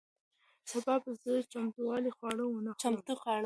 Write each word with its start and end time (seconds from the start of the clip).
سبا 0.71 0.95
به 1.03 1.11
زه 1.23 1.31
چمتو 1.51 1.83
خواړه 2.17 2.43
ونه 2.47 2.71
خورم. 2.79 3.39